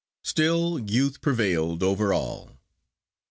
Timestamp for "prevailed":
1.21-1.83